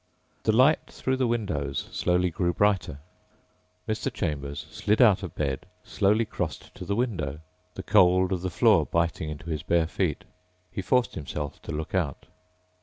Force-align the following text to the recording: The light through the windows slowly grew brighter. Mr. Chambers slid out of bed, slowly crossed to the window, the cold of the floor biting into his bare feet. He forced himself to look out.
The 0.41 0.51
light 0.51 0.87
through 0.87 1.17
the 1.17 1.27
windows 1.27 1.87
slowly 1.91 2.31
grew 2.31 2.55
brighter. 2.55 2.97
Mr. 3.87 4.11
Chambers 4.11 4.65
slid 4.71 4.99
out 4.99 5.21
of 5.21 5.35
bed, 5.35 5.67
slowly 5.83 6.25
crossed 6.25 6.73
to 6.73 6.85
the 6.85 6.95
window, 6.95 7.41
the 7.75 7.83
cold 7.83 8.31
of 8.31 8.41
the 8.41 8.49
floor 8.49 8.87
biting 8.87 9.29
into 9.29 9.51
his 9.51 9.61
bare 9.61 9.85
feet. 9.85 10.23
He 10.71 10.81
forced 10.81 11.13
himself 11.13 11.61
to 11.61 11.71
look 11.71 11.93
out. 11.93 12.25